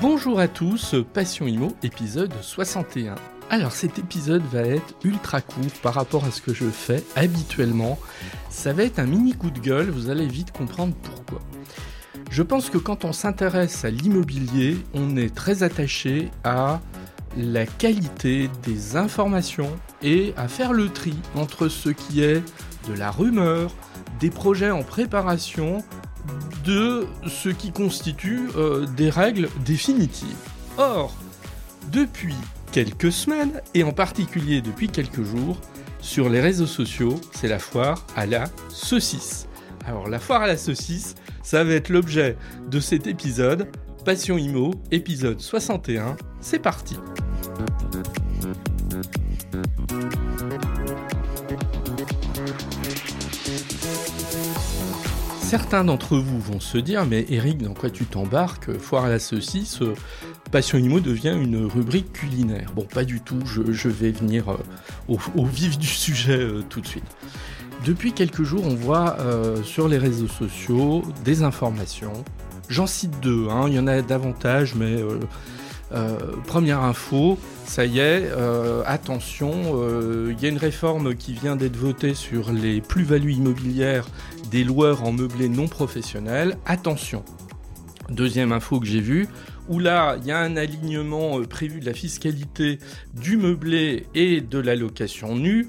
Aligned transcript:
Bonjour 0.00 0.38
à 0.38 0.46
tous, 0.46 0.94
Passion 1.12 1.48
Imo, 1.48 1.72
épisode 1.82 2.32
61. 2.40 3.16
Alors 3.50 3.72
cet 3.72 3.98
épisode 3.98 4.44
va 4.44 4.60
être 4.60 4.94
ultra 5.02 5.40
court 5.40 5.72
par 5.82 5.94
rapport 5.94 6.24
à 6.24 6.30
ce 6.30 6.40
que 6.40 6.54
je 6.54 6.66
fais 6.66 7.02
habituellement. 7.16 7.98
Ça 8.48 8.72
va 8.72 8.84
être 8.84 9.00
un 9.00 9.06
mini 9.06 9.34
coup 9.34 9.50
de 9.50 9.58
gueule, 9.58 9.90
vous 9.90 10.08
allez 10.08 10.28
vite 10.28 10.52
comprendre 10.52 10.94
pourquoi. 11.02 11.40
Je 12.30 12.44
pense 12.44 12.70
que 12.70 12.78
quand 12.78 13.04
on 13.04 13.12
s'intéresse 13.12 13.84
à 13.84 13.90
l'immobilier, 13.90 14.76
on 14.94 15.16
est 15.16 15.34
très 15.34 15.64
attaché 15.64 16.30
à 16.44 16.80
la 17.36 17.66
qualité 17.66 18.48
des 18.62 18.94
informations 18.94 19.76
et 20.00 20.32
à 20.36 20.46
faire 20.46 20.72
le 20.72 20.90
tri 20.90 21.14
entre 21.34 21.66
ce 21.66 21.88
qui 21.88 22.22
est 22.22 22.42
de 22.88 22.94
la 22.96 23.10
rumeur, 23.10 23.72
des 24.20 24.30
projets 24.30 24.70
en 24.70 24.84
préparation, 24.84 25.82
de 26.68 27.06
ce 27.26 27.48
qui 27.48 27.72
constitue 27.72 28.50
euh, 28.56 28.84
des 28.94 29.08
règles 29.08 29.48
définitives. 29.64 30.36
Or, 30.76 31.16
depuis 31.90 32.34
quelques 32.72 33.10
semaines, 33.10 33.62
et 33.72 33.84
en 33.84 33.92
particulier 33.92 34.60
depuis 34.60 34.88
quelques 34.88 35.22
jours, 35.22 35.58
sur 36.00 36.28
les 36.28 36.42
réseaux 36.42 36.66
sociaux, 36.66 37.18
c'est 37.32 37.48
la 37.48 37.58
foire 37.58 38.06
à 38.14 38.26
la 38.26 38.44
saucisse. 38.68 39.48
Alors 39.86 40.08
la 40.08 40.18
foire 40.18 40.42
à 40.42 40.46
la 40.46 40.58
saucisse, 40.58 41.14
ça 41.42 41.64
va 41.64 41.72
être 41.72 41.88
l'objet 41.88 42.36
de 42.70 42.80
cet 42.80 43.06
épisode. 43.06 43.68
Passion 44.04 44.36
Imo, 44.36 44.72
épisode 44.90 45.40
61, 45.40 46.18
c'est 46.40 46.58
parti. 46.58 46.98
Certains 55.48 55.82
d'entre 55.82 56.18
vous 56.18 56.38
vont 56.38 56.60
se 56.60 56.76
dire, 56.76 57.06
mais 57.06 57.24
Eric, 57.30 57.62
dans 57.62 57.72
quoi 57.72 57.88
tu 57.88 58.04
t'embarques? 58.04 58.76
Foire 58.76 59.06
à 59.06 59.08
la 59.08 59.18
saucisse, 59.18 59.80
euh, 59.80 59.94
Passion 60.52 60.76
Imo 60.76 61.00
devient 61.00 61.34
une 61.40 61.64
rubrique 61.64 62.12
culinaire. 62.12 62.70
Bon, 62.76 62.82
pas 62.82 63.02
du 63.04 63.22
tout, 63.22 63.40
je, 63.46 63.88
vais 63.88 64.10
venir 64.10 64.50
euh, 64.50 65.16
au, 65.34 65.46
vif 65.46 65.78
du 65.78 65.86
sujet 65.86 66.38
euh, 66.38 66.62
tout 66.68 66.82
de 66.82 66.86
suite. 66.86 67.16
Depuis 67.86 68.12
quelques 68.12 68.42
jours, 68.42 68.66
on 68.66 68.74
voit 68.74 69.16
sur 69.64 69.88
les 69.88 69.96
réseaux 69.96 70.28
sociaux 70.28 71.02
des 71.24 71.42
informations. 71.42 72.24
J'en 72.68 72.86
cite 72.86 73.18
deux, 73.20 73.48
hein. 73.48 73.64
il 73.68 73.74
y 73.74 73.78
en 73.78 73.86
a 73.86 74.02
davantage, 74.02 74.74
mais 74.74 74.96
première 76.46 76.80
info, 76.80 77.38
ça 77.64 77.86
y 77.86 78.00
est, 78.00 78.32
attention, 78.84 79.80
il 80.28 80.42
y 80.42 80.46
a 80.46 80.48
une 80.48 80.58
réforme 80.58 81.14
qui 81.14 81.34
vient 81.34 81.54
d'être 81.54 81.76
votée 81.76 82.14
sur 82.14 82.50
les 82.50 82.80
plus-values 82.80 83.34
immobilières 83.34 84.08
des 84.50 84.64
loueurs 84.64 85.04
en 85.04 85.12
meublé 85.12 85.48
non 85.48 85.68
professionnel. 85.68 86.56
Attention. 86.66 87.24
Deuxième 88.10 88.52
info 88.52 88.80
que 88.80 88.86
j'ai 88.86 89.00
vue, 89.00 89.28
où 89.68 89.78
là, 89.78 90.16
il 90.20 90.26
y 90.26 90.32
a 90.32 90.38
un 90.38 90.56
alignement 90.56 91.38
euh, 91.38 91.44
prévu 91.44 91.80
de 91.80 91.86
la 91.86 91.92
fiscalité 91.92 92.78
du 93.14 93.36
meublé 93.36 94.06
et 94.14 94.40
de 94.40 94.58
la 94.58 94.74
location 94.74 95.36
nue. 95.36 95.68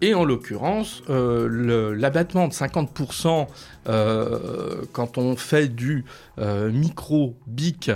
Et 0.00 0.14
en 0.14 0.24
l'occurrence, 0.24 1.02
euh, 1.10 1.92
l'abattement 1.96 2.46
de 2.46 2.52
50% 2.52 3.48
euh, 3.88 4.84
quand 4.92 5.18
on 5.18 5.34
fait 5.34 5.66
du 5.66 6.04
micro 6.38 7.36
bic, 7.48 7.90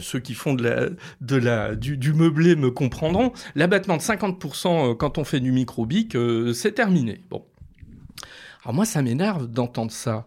ceux 0.00 0.18
qui 0.18 0.34
font 0.34 0.52
de 0.52 1.36
la, 1.36 1.74
du, 1.74 1.96
du, 1.96 2.12
meublé 2.12 2.56
me 2.56 2.70
comprendront, 2.70 3.32
l'abattement 3.54 3.96
de 3.96 4.02
50% 4.02 4.98
quand 4.98 5.16
on 5.16 5.24
fait 5.24 5.40
du 5.40 5.50
micro 5.50 5.86
bic, 5.86 6.14
c'est 6.52 6.72
terminé. 6.72 7.22
Bon, 7.30 7.42
alors 8.66 8.74
moi, 8.74 8.84
ça 8.84 9.00
m'énerve 9.00 9.46
d'entendre 9.46 9.92
ça, 9.92 10.26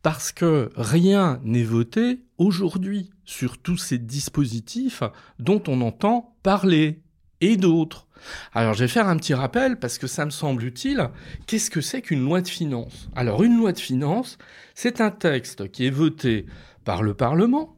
parce 0.00 0.32
que 0.32 0.70
rien 0.74 1.38
n'est 1.44 1.64
voté 1.64 2.22
aujourd'hui 2.38 3.10
sur 3.26 3.58
tous 3.58 3.76
ces 3.76 3.98
dispositifs 3.98 5.02
dont 5.38 5.62
on 5.68 5.82
entend 5.82 6.34
parler, 6.42 7.02
et 7.42 7.58
d'autres. 7.58 8.06
Alors 8.54 8.72
je 8.72 8.84
vais 8.84 8.88
faire 8.88 9.06
un 9.06 9.18
petit 9.18 9.34
rappel 9.34 9.78
parce 9.78 9.98
que 9.98 10.06
ça 10.06 10.24
me 10.24 10.30
semble 10.30 10.64
utile. 10.64 11.10
Qu'est-ce 11.46 11.70
que 11.70 11.82
c'est 11.82 12.00
qu'une 12.00 12.24
loi 12.24 12.40
de 12.40 12.48
finances? 12.48 13.10
Alors 13.14 13.42
une 13.42 13.58
loi 13.58 13.72
de 13.72 13.78
finances, 13.78 14.38
c'est 14.74 15.02
un 15.02 15.10
texte 15.10 15.70
qui 15.70 15.84
est 15.84 15.90
voté 15.90 16.46
par 16.86 17.02
le 17.02 17.12
Parlement 17.12 17.76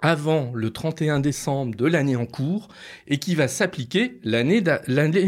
avant 0.00 0.52
le 0.54 0.70
31 0.70 1.20
décembre 1.20 1.74
de 1.74 1.84
l'année 1.84 2.16
en 2.16 2.24
cours 2.24 2.68
et 3.08 3.18
qui 3.18 3.34
va 3.34 3.46
s'appliquer 3.46 4.20
l'année 4.24 4.64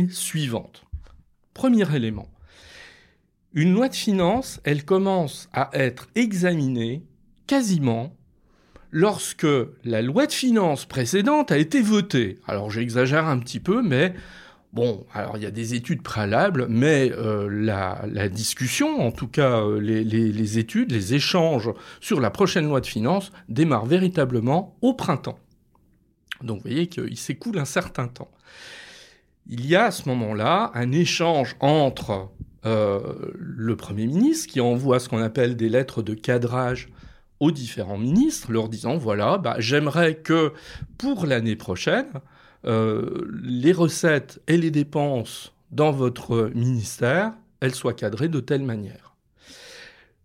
suivante. 0.09 0.87
Premier 1.53 1.95
élément. 1.95 2.29
Une 3.53 3.73
loi 3.73 3.89
de 3.89 3.95
finances, 3.95 4.61
elle 4.63 4.85
commence 4.85 5.49
à 5.53 5.71
être 5.73 6.07
examinée 6.15 7.03
quasiment 7.49 8.15
lorsque 8.93 9.47
la 9.83 10.03
loi 10.03 10.27
de 10.27 10.33
finances 10.33 10.85
précédente 10.85 11.51
a 11.51 11.59
été 11.59 11.83
votée. 11.83 12.39
Alors 12.47 12.71
j'exagère 12.71 13.27
un 13.27 13.41
petit 13.41 13.59
peu, 13.59 13.83
mais 13.83 14.15
bon, 14.73 15.05
alors 15.13 15.37
il 15.37 15.43
y 15.43 15.47
a 15.47 15.51
des 15.51 15.75
études 15.75 16.03
préalables, 16.03 16.67
mais 16.69 17.11
euh, 17.11 17.49
la, 17.51 18.29
discussion, 18.29 19.01
en 19.01 19.11
tout 19.11 19.27
cas 19.27 19.63
euh, 19.63 19.81
les, 19.81 20.59
études, 20.59 20.93
les 20.93 21.15
échanges 21.15 21.71
sur 22.01 22.21
la 22.21 22.31
prochaine 22.31 22.69
loi 22.69 22.81
de 22.81 22.87
finances 22.87 23.33
démarrent 23.49 23.87
véritablement 23.87 24.77
au 24.81 24.95
printemps. 24.95 25.41
Donc 26.45 26.59
vous 26.59 26.71
voyez 26.71 26.87
qu'il 26.87 27.19
s'écoule 27.19 27.59
un 27.59 27.65
certain 27.65 28.07
temps. 28.07 28.31
Il 29.49 29.67
y 29.67 29.75
a 29.75 29.87
à 29.87 29.91
ce 29.91 30.09
moment-là 30.09 30.71
un 30.75 30.93
échange 30.93 31.57
entre 31.59 32.31
le 32.65 33.75
Premier 33.77 34.07
ministre 34.07 34.53
qui 34.53 34.61
envoie 34.61 35.01
ce 35.01 35.09
qu'on 35.09 35.23
appelle 35.23 35.57
des 35.57 35.69
lettres 35.69 36.03
de 36.03 36.15
cadrage 36.15 36.89
aux 37.41 37.51
différents 37.51 37.99
ministres, 37.99 38.53
leur 38.53 38.69
disant, 38.69 38.99
voilà, 38.99 39.39
bah, 39.39 39.57
j'aimerais 39.59 40.17
que 40.17 40.53
pour 40.99 41.27
l'année 41.27 41.57
prochaine, 41.57 42.07
euh, 42.67 43.27
les 43.43 43.73
recettes 43.73 44.43
et 44.47 44.59
les 44.59 44.71
dépenses 44.71 45.55
dans 45.71 45.91
votre 45.91 46.51
ministère, 46.55 47.33
elles 47.61 47.75
soient 47.75 47.95
cadrées 47.95 48.29
de 48.29 48.41
telle 48.41 48.63
manière. 48.63 49.17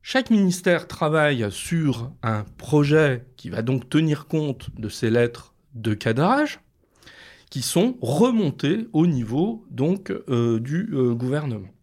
Chaque 0.01 0.29
ministère 0.29 0.87
travaille 0.87 1.47
sur 1.51 2.11
un 2.21 2.43
projet 2.57 3.25
qui 3.37 3.49
va 3.49 3.61
donc 3.61 3.89
tenir 3.89 4.27
compte 4.27 4.69
de 4.77 4.89
ces 4.89 5.09
lettres 5.09 5.55
de 5.73 5.93
cadrage 5.93 6.59
qui 7.49 7.61
sont 7.61 7.97
remontées 8.01 8.87
au 8.91 9.07
niveau 9.07 9.65
donc 9.71 10.11
euh, 10.11 10.59
du 10.59 10.89
gouvernement. 11.15 11.74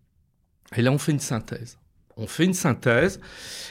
Et 0.77 0.83
là, 0.83 0.93
on 0.93 0.99
fait 0.99 1.12
une 1.12 1.21
synthèse. 1.21 1.78
On 2.16 2.27
fait 2.27 2.44
une 2.44 2.55
synthèse 2.55 3.21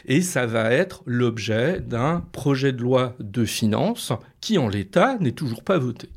et 0.06 0.22
ça 0.22 0.46
va 0.46 0.72
être 0.72 1.04
l'objet 1.06 1.80
d'un 1.80 2.26
projet 2.32 2.72
de 2.72 2.82
loi 2.82 3.16
de 3.20 3.46
finances 3.46 4.12
qui, 4.40 4.58
en 4.58 4.68
l'état, 4.68 5.18
n'est 5.20 5.32
toujours 5.32 5.64
pas 5.64 5.78
voté. 5.78 6.10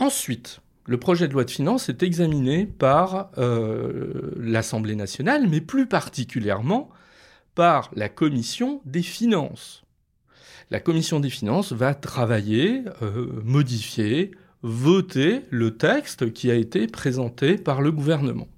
Ensuite, 0.00 0.60
le 0.86 0.98
projet 0.98 1.28
de 1.28 1.32
loi 1.32 1.44
de 1.44 1.50
finances 1.50 1.88
est 1.88 2.02
examiné 2.02 2.66
par 2.66 3.30
euh, 3.38 4.32
l'Assemblée 4.36 4.96
nationale, 4.96 5.46
mais 5.48 5.60
plus 5.60 5.86
particulièrement 5.86 6.90
par 7.54 7.90
la 7.94 8.08
Commission 8.08 8.80
des 8.84 9.02
finances. 9.02 9.84
La 10.70 10.80
Commission 10.80 11.20
des 11.20 11.30
finances 11.30 11.72
va 11.72 11.94
travailler, 11.94 12.82
euh, 13.02 13.40
modifier, 13.44 14.32
voter 14.62 15.42
le 15.50 15.76
texte 15.76 16.32
qui 16.32 16.50
a 16.50 16.54
été 16.54 16.86
présenté 16.86 17.56
par 17.56 17.80
le 17.80 17.92
gouvernement. 17.92 18.48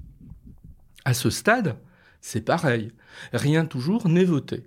À 1.05 1.15
ce 1.15 1.31
stade, 1.31 1.77
c'est 2.21 2.43
pareil. 2.43 2.93
Rien 3.33 3.65
toujours 3.65 4.09
n'est 4.09 4.25
voté. 4.25 4.65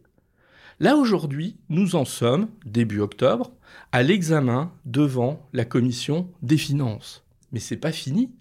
Là 0.80 0.98
aujourd'hui, 0.98 1.56
nous 1.70 1.96
en 1.96 2.04
sommes, 2.04 2.50
début 2.66 3.00
octobre, 3.00 3.52
à 3.92 4.04
l'examen 4.04 4.74
devant 4.84 5.48
la 5.54 5.64
commission 5.64 6.30
des 6.42 6.58
finances. 6.58 7.24
Mais 7.52 7.60
c'est 7.60 7.78
pas 7.78 7.94
fini. 7.94 8.32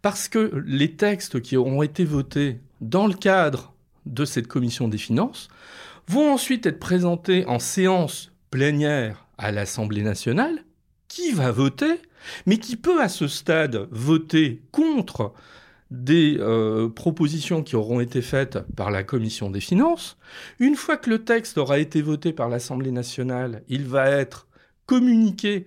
Parce 0.00 0.28
que 0.28 0.62
les 0.66 0.96
textes 0.96 1.42
qui 1.42 1.56
auront 1.56 1.82
été 1.82 2.04
votés 2.04 2.60
dans 2.80 3.06
le 3.06 3.14
cadre 3.14 3.74
de 4.06 4.24
cette 4.24 4.46
commission 4.46 4.88
des 4.88 4.98
finances 4.98 5.48
vont 6.06 6.32
ensuite 6.32 6.64
être 6.64 6.78
présentés 6.78 7.44
en 7.46 7.58
séance 7.58 8.32
plénière 8.50 9.26
à 9.36 9.52
l'Assemblée 9.52 10.02
nationale, 10.02 10.64
qui 11.08 11.32
va 11.32 11.52
voter, 11.52 12.00
mais 12.46 12.58
qui 12.58 12.76
peut 12.76 13.02
à 13.02 13.08
ce 13.08 13.28
stade 13.28 13.88
voter 13.90 14.62
contre 14.72 15.34
des 15.90 16.36
euh, 16.38 16.88
propositions 16.88 17.62
qui 17.62 17.76
auront 17.76 18.00
été 18.00 18.20
faites 18.20 18.58
par 18.76 18.90
la 18.90 19.02
commission 19.02 19.50
des 19.50 19.60
finances. 19.60 20.18
Une 20.58 20.76
fois 20.76 20.96
que 20.96 21.10
le 21.10 21.24
texte 21.24 21.58
aura 21.58 21.78
été 21.78 22.02
voté 22.02 22.32
par 22.32 22.48
l'Assemblée 22.48 22.90
nationale, 22.90 23.62
il 23.68 23.86
va 23.86 24.08
être 24.10 24.48
communiqué 24.86 25.66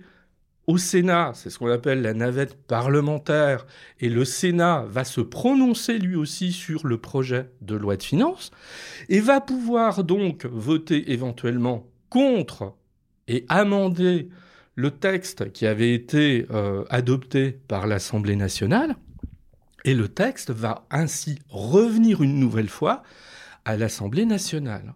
au 0.68 0.78
Sénat, 0.78 1.32
c'est 1.34 1.50
ce 1.50 1.58
qu'on 1.58 1.70
appelle 1.70 2.02
la 2.02 2.14
navette 2.14 2.54
parlementaire, 2.54 3.66
et 4.00 4.08
le 4.08 4.24
Sénat 4.24 4.84
va 4.88 5.04
se 5.04 5.20
prononcer 5.20 5.98
lui 5.98 6.14
aussi 6.14 6.52
sur 6.52 6.86
le 6.86 6.98
projet 6.98 7.50
de 7.60 7.74
loi 7.74 7.96
de 7.96 8.02
finances, 8.02 8.52
et 9.08 9.20
va 9.20 9.40
pouvoir 9.40 10.04
donc 10.04 10.46
voter 10.46 11.12
éventuellement 11.12 11.88
contre 12.10 12.74
et 13.26 13.44
amender 13.48 14.28
le 14.74 14.90
texte 14.90 15.52
qui 15.52 15.66
avait 15.66 15.94
été 15.94 16.46
euh, 16.50 16.84
adopté 16.90 17.58
par 17.68 17.86
l'Assemblée 17.86 18.36
nationale. 18.36 18.96
Et 19.84 19.94
le 19.94 20.08
texte 20.08 20.50
va 20.50 20.86
ainsi 20.90 21.38
revenir 21.48 22.22
une 22.22 22.38
nouvelle 22.38 22.68
fois 22.68 23.02
à 23.64 23.76
l'Assemblée 23.76 24.26
nationale. 24.26 24.94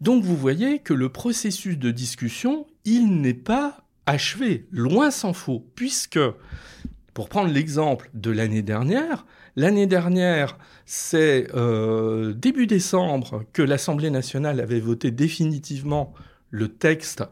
Donc 0.00 0.22
vous 0.22 0.36
voyez 0.36 0.78
que 0.78 0.94
le 0.94 1.08
processus 1.08 1.78
de 1.78 1.90
discussion, 1.90 2.66
il 2.84 3.20
n'est 3.20 3.34
pas 3.34 3.84
achevé, 4.06 4.66
loin 4.70 5.10
s'en 5.10 5.32
faut, 5.32 5.66
puisque, 5.74 6.20
pour 7.12 7.28
prendre 7.28 7.52
l'exemple 7.52 8.08
de 8.14 8.30
l'année 8.30 8.62
dernière, 8.62 9.26
l'année 9.56 9.86
dernière, 9.86 10.56
c'est 10.86 11.48
euh, 11.54 12.32
début 12.32 12.66
décembre 12.66 13.44
que 13.52 13.62
l'Assemblée 13.62 14.10
nationale 14.10 14.60
avait 14.60 14.80
voté 14.80 15.10
définitivement 15.10 16.14
le 16.50 16.68
texte 16.68 17.24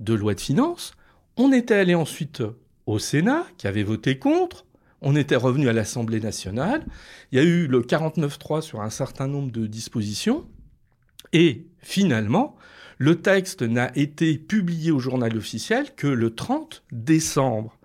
de 0.00 0.14
loi 0.14 0.34
de 0.34 0.40
finances. 0.40 0.94
On 1.36 1.52
était 1.52 1.74
allé 1.74 1.94
ensuite 1.94 2.42
au 2.86 2.98
Sénat, 2.98 3.46
qui 3.58 3.66
avait 3.66 3.82
voté 3.82 4.18
contre. 4.18 4.64
On 5.06 5.16
était 5.16 5.36
revenu 5.36 5.68
à 5.68 5.74
l'Assemblée 5.74 6.18
nationale. 6.18 6.82
Il 7.30 7.38
y 7.38 7.40
a 7.40 7.44
eu 7.44 7.66
le 7.66 7.82
49-3 7.82 8.62
sur 8.62 8.80
un 8.80 8.88
certain 8.88 9.28
nombre 9.28 9.52
de 9.52 9.66
dispositions. 9.66 10.46
Et 11.34 11.66
finalement, 11.80 12.56
le 12.96 13.20
texte 13.20 13.60
n'a 13.60 13.94
été 13.98 14.38
publié 14.38 14.92
au 14.92 15.00
journal 15.00 15.36
officiel 15.36 15.94
que 15.94 16.06
le 16.06 16.34
30 16.34 16.84
décembre. 16.90 17.78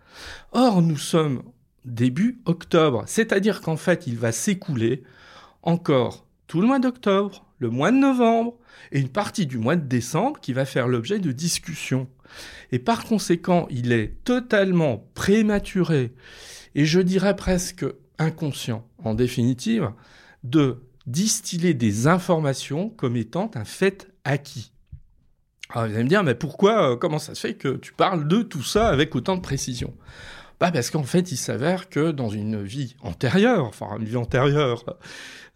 Or, 0.54 0.82
nous 0.82 0.98
sommes 0.98 1.44
début 1.84 2.40
octobre, 2.46 3.04
c'est-à-dire 3.06 3.60
qu'en 3.60 3.78
fait, 3.78 4.08
il 4.08 4.18
va 4.18 4.32
s'écouler 4.32 5.04
encore 5.62 6.26
tout 6.48 6.62
le 6.62 6.68
mois 6.68 6.80
d'octobre, 6.80 7.46
le 7.60 7.70
mois 7.70 7.92
de 7.92 7.98
novembre 7.98 8.56
et 8.94 9.00
une 9.02 9.10
partie 9.10 9.46
du 9.46 9.58
mois 9.58 9.76
de 9.76 9.86
décembre 9.86 10.40
qui 10.40 10.54
va 10.54 10.64
faire 10.64 10.88
l'objet 10.88 11.20
de 11.20 11.34
discussions. 11.34 12.08
Et 12.72 12.80
par 12.80 13.04
conséquent, 13.04 13.68
il 13.70 13.92
est 13.92 14.24
totalement 14.24 15.06
prématuré 15.16 16.14
et 16.80 16.86
je 16.86 17.02
dirais 17.02 17.36
presque 17.36 17.86
inconscient, 18.20 18.88
en 19.04 19.14
définitive, 19.14 19.92
de 20.46 20.78
distiller 21.08 21.74
des 21.74 22.08
informations 22.08 22.88
comme 22.88 23.18
étant 23.18 23.52
un 23.56 23.66
fait 23.66 24.08
acquis. 24.24 24.72
Alors 25.72 25.90
vous 25.90 25.96
allez 25.96 26.06
me 26.06 26.10
dire, 26.10 26.24
mais 26.24 26.36
pourquoi, 26.36 26.94
euh, 26.94 26.96
comment 26.96 27.20
ça 27.20 27.36
se 27.36 27.42
fait 27.42 27.56
que 27.56 27.76
tu 27.76 27.92
parles 27.92 28.30
de 28.30 28.44
tout 28.44 28.64
ça 28.64 28.88
avec 28.88 29.14
autant 29.14 29.36
de 29.36 29.42
précision? 29.42 29.94
Bah 30.62 30.72
parce 30.72 30.90
qu'en 30.90 31.04
fait, 31.04 31.34
il 31.34 31.38
s'avère 31.38 31.90
que 31.90 32.12
dans 32.12 32.30
une 32.30 32.64
vie 32.64 32.96
antérieure, 33.02 33.66
enfin 33.66 33.98
une 34.00 34.06
vie 34.06 34.16
antérieure, 34.16 34.86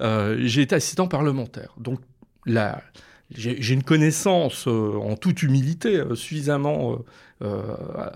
euh, 0.02 0.36
j'ai 0.42 0.64
été 0.64 0.76
assistant 0.76 1.08
parlementaire. 1.08 1.74
Donc 1.78 2.02
là, 2.46 2.84
j'ai 3.36 3.74
une 3.74 3.84
connaissance 3.84 4.68
euh, 4.68 4.98
en 4.98 5.16
toute 5.16 5.44
humilité 5.44 6.02
suffisamment 6.16 7.00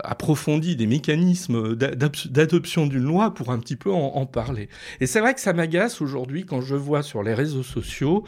approfondie 0.04 0.74
des 0.74 0.86
mécanismes 0.86 1.74
d'adoption 1.76 2.86
d'une 2.86 3.02
loi 3.02 3.34
pour 3.34 3.50
un 3.50 3.58
petit 3.58 3.76
peu 3.76 3.90
en, 3.90 4.24
parler. 4.24 4.70
Et 5.00 5.06
c'est 5.06 5.20
vrai 5.20 5.34
que 5.34 5.40
ça 5.40 5.52
m'agace 5.52 6.00
aujourd'hui 6.00 6.46
quand 6.46 6.62
je 6.62 6.74
vois 6.74 7.02
sur 7.02 7.22
les 7.22 7.34
réseaux 7.34 7.62
sociaux 7.62 8.24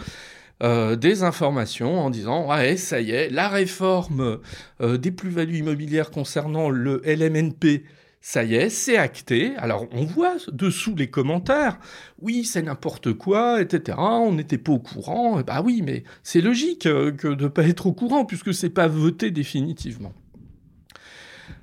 euh, 0.63 0.95
des 0.95 1.23
informations 1.23 1.99
en 1.99 2.11
disant 2.11 2.51
ouais 2.51 2.77
ça 2.77 3.01
y 3.01 3.13
est 3.13 3.31
la 3.31 3.49
réforme 3.49 4.41
euh, 4.83 4.99
des 4.99 5.11
plus-values 5.11 5.61
immobilières 5.61 6.11
concernant 6.11 6.69
le 6.69 7.01
LMNP 7.07 7.83
ça 8.21 8.45
y 8.45 8.55
est, 8.55 8.69
c'est 8.69 8.97
acté. 8.97 9.57
Alors 9.57 9.87
on 9.93 10.05
voit 10.05 10.37
dessous 10.53 10.95
les 10.95 11.09
commentaires, 11.09 11.79
oui, 12.21 12.45
c'est 12.45 12.63
n'importe 12.63 13.15
quoi, 13.15 13.61
etc. 13.61 13.97
On 13.99 14.33
n'était 14.33 14.59
pas 14.59 14.73
au 14.73 14.79
courant. 14.79 15.41
Bah 15.43 15.63
oui, 15.63 15.83
mais 15.83 16.05
c'est 16.23 16.41
logique 16.41 16.87
euh, 16.87 17.13
que 17.13 17.29
de 17.29 17.45
ne 17.45 17.49
pas 17.49 17.67
être 17.67 17.87
au 17.87 17.93
courant 17.93 18.25
puisque 18.25 18.53
c'est 18.53 18.71
pas 18.71 18.89
voté 18.89 19.31
définitivement. 19.31 20.13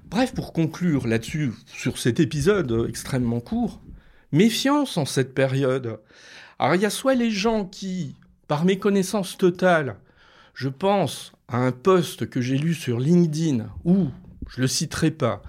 Bref, 0.09 0.33
pour 0.33 0.53
conclure 0.53 1.05
là-dessus, 1.05 1.51
sur 1.65 1.97
cet 1.97 2.19
épisode 2.19 2.85
extrêmement 2.87 3.41
court, 3.41 3.81
méfiance 4.31 4.97
en 4.97 5.05
cette 5.05 5.33
période. 5.33 5.99
Alors 6.59 6.75
il 6.75 6.81
y 6.81 6.85
a 6.85 6.89
soit 6.89 7.15
les 7.15 7.29
gens 7.29 7.65
qui 7.65 8.15
par 8.47 8.65
méconnaissance 8.65 9.37
totale, 9.37 9.97
je 10.53 10.69
pense 10.69 11.33
à 11.47 11.57
un 11.57 11.71
post 11.71 12.29
que 12.29 12.41
j'ai 12.41 12.57
lu 12.57 12.73
sur 12.73 12.99
LinkedIn 12.99 13.67
où, 13.83 14.07
je 14.49 14.61
le 14.61 14.67
citerai 14.67 15.11
pas, 15.11 15.43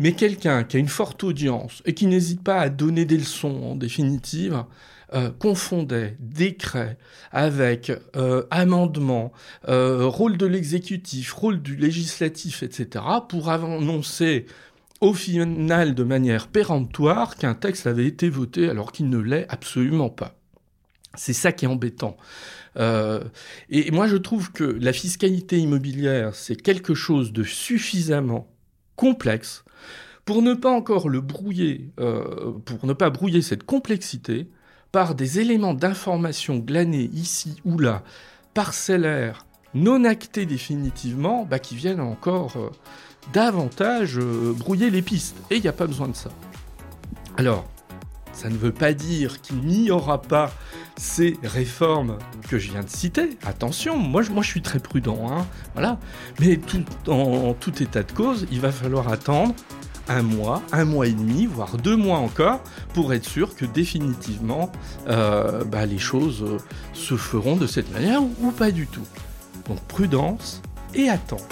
mais 0.00 0.12
quelqu'un 0.12 0.64
qui 0.64 0.78
a 0.78 0.80
une 0.80 0.88
forte 0.88 1.22
audience 1.22 1.82
et 1.84 1.92
qui 1.92 2.06
n'hésite 2.06 2.42
pas 2.42 2.58
à 2.58 2.70
donner 2.70 3.04
des 3.04 3.18
leçons 3.18 3.62
en 3.62 3.76
définitive, 3.76 4.64
euh, 5.12 5.30
confondait 5.38 6.16
décret 6.20 6.96
avec 7.32 7.92
euh, 8.16 8.44
amendement, 8.50 9.30
euh, 9.68 10.06
rôle 10.06 10.38
de 10.38 10.46
l'exécutif, 10.46 11.32
rôle 11.34 11.60
du 11.60 11.76
législatif, 11.76 12.62
etc., 12.62 13.04
pour 13.28 13.50
annoncer 13.50 14.46
au 15.02 15.12
final 15.12 15.94
de 15.94 16.02
manière 16.02 16.48
péremptoire 16.48 17.36
qu'un 17.36 17.54
texte 17.54 17.86
avait 17.86 18.06
été 18.06 18.30
voté 18.30 18.70
alors 18.70 18.92
qu'il 18.92 19.10
ne 19.10 19.18
l'est 19.18 19.46
absolument 19.50 20.10
pas. 20.10 20.34
C'est 21.14 21.32
ça 21.34 21.52
qui 21.52 21.66
est 21.66 21.68
embêtant. 21.68 22.16
Euh, 22.76 23.22
et 23.68 23.90
moi, 23.90 24.06
je 24.06 24.16
trouve 24.16 24.52
que 24.52 24.64
la 24.64 24.94
fiscalité 24.94 25.58
immobilière, 25.58 26.34
c'est 26.34 26.56
quelque 26.56 26.94
chose 26.94 27.32
de 27.32 27.42
suffisamment 27.42 28.48
complexe 29.00 29.64
pour 30.26 30.42
ne 30.42 30.52
pas 30.52 30.70
encore 30.70 31.08
le 31.08 31.22
brouiller, 31.22 31.90
euh, 31.98 32.52
pour 32.66 32.84
ne 32.84 32.92
pas 32.92 33.08
brouiller 33.08 33.40
cette 33.40 33.64
complexité 33.64 34.46
par 34.92 35.14
des 35.14 35.40
éléments 35.40 35.72
d'information 35.72 36.58
glanés 36.58 37.08
ici 37.14 37.62
ou 37.64 37.78
là, 37.78 38.02
parcellaires, 38.52 39.46
non 39.72 40.04
actés 40.04 40.44
définitivement, 40.44 41.46
bah, 41.48 41.58
qui 41.58 41.76
viennent 41.76 42.02
encore 42.02 42.58
euh, 42.58 42.68
davantage 43.32 44.18
brouiller 44.18 44.90
les 44.90 45.00
pistes. 45.00 45.36
Et 45.50 45.56
il 45.56 45.62
n'y 45.62 45.68
a 45.68 45.72
pas 45.72 45.86
besoin 45.86 46.08
de 46.08 46.16
ça. 46.16 46.30
Alors, 47.38 47.66
ça 48.34 48.50
ne 48.50 48.56
veut 48.58 48.72
pas 48.72 48.92
dire 48.92 49.40
qu'il 49.40 49.62
n'y 49.62 49.90
aura 49.90 50.20
pas 50.20 50.52
ces 51.00 51.38
réformes 51.42 52.18
que 52.48 52.58
je 52.58 52.70
viens 52.72 52.82
de 52.82 52.88
citer. 52.88 53.30
Attention, 53.46 53.96
moi 53.96 54.22
je, 54.22 54.30
suis 54.42 54.60
très 54.60 54.78
prudent, 54.78 55.30
hein, 55.30 55.46
voilà. 55.72 55.98
Mais 56.40 56.60
en, 57.08 57.54
tout 57.54 57.82
état 57.82 58.02
de 58.02 58.12
cause, 58.12 58.46
il 58.52 58.60
va 58.60 58.70
falloir 58.70 59.08
attendre 59.08 59.54
un 60.08 60.22
mois, 60.22 60.62
un 60.72 60.84
mois 60.84 61.06
et 61.06 61.12
demi, 61.12 61.46
voire 61.46 61.78
deux 61.78 61.96
mois 61.96 62.18
encore, 62.18 62.60
pour 62.92 63.14
être 63.14 63.26
sûr 63.26 63.54
que 63.54 63.64
définitivement 63.64 64.70
euh, 65.08 65.64
bah, 65.64 65.86
les 65.86 65.98
choses 65.98 66.42
euh, 66.42 66.58
se 66.92 67.16
feront 67.16 67.56
de 67.56 67.66
cette 67.66 67.90
manière 67.92 68.22
ou 68.22 68.50
pas 68.50 68.70
du 68.70 68.86
tout. 68.86 69.06
Donc 69.68 69.80
prudence 69.84 70.60
et 70.94 71.08
attends. 71.08 71.46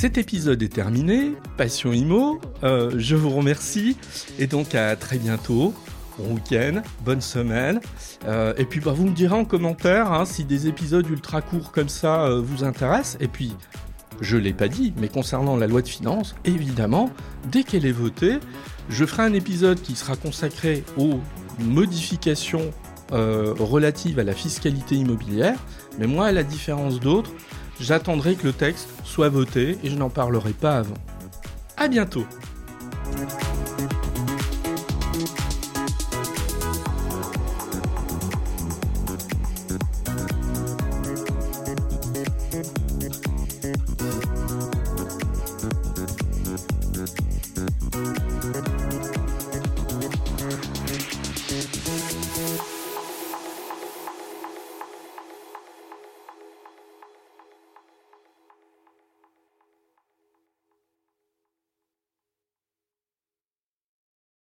Cet 0.00 0.16
épisode 0.16 0.62
est 0.62 0.72
terminé, 0.72 1.32
Passion 1.58 1.92
Imo, 1.92 2.40
euh, 2.64 2.90
je 2.96 3.16
vous 3.16 3.28
remercie. 3.28 3.98
Et 4.38 4.46
donc 4.46 4.74
à 4.74 4.96
très 4.96 5.18
bientôt, 5.18 5.74
bon 6.16 6.36
week-end, 6.36 6.80
bonne 7.04 7.20
semaine, 7.20 7.82
euh, 8.24 8.54
et 8.56 8.64
puis 8.64 8.80
bah, 8.80 8.92
vous 8.92 9.04
me 9.04 9.14
direz 9.14 9.34
en 9.34 9.44
commentaire 9.44 10.10
hein, 10.10 10.24
si 10.24 10.46
des 10.46 10.68
épisodes 10.68 11.06
ultra 11.10 11.42
courts 11.42 11.70
comme 11.70 11.90
ça 11.90 12.24
euh, 12.24 12.40
vous 12.40 12.64
intéressent, 12.64 13.18
et 13.20 13.28
puis 13.28 13.54
je 14.22 14.38
l'ai 14.38 14.54
pas 14.54 14.68
dit, 14.68 14.94
mais 14.96 15.08
concernant 15.08 15.54
la 15.58 15.66
loi 15.66 15.82
de 15.82 15.88
finances, 15.88 16.34
évidemment, 16.46 17.10
dès 17.52 17.62
qu'elle 17.62 17.84
est 17.84 17.92
votée, 17.92 18.38
je 18.88 19.04
ferai 19.04 19.24
un 19.24 19.34
épisode 19.34 19.82
qui 19.82 19.96
sera 19.96 20.16
consacré 20.16 20.82
aux 20.96 21.20
modifications 21.58 22.72
relatives 23.12 24.20
à 24.20 24.24
la 24.24 24.34
fiscalité 24.34 24.94
immobilière, 24.94 25.58
mais 25.98 26.06
moi 26.06 26.26
à 26.26 26.32
la 26.32 26.44
différence 26.44 27.00
d'autres, 27.00 27.32
J'attendrai 27.80 28.34
que 28.34 28.46
le 28.46 28.52
texte 28.52 28.88
soit 29.04 29.30
voté 29.30 29.78
et 29.82 29.90
je 29.90 29.96
n'en 29.96 30.10
parlerai 30.10 30.52
pas 30.52 30.76
avant. 30.76 30.94
À 31.76 31.88
bientôt 31.88 32.26